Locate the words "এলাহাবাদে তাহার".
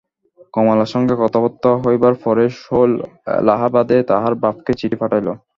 3.35-4.33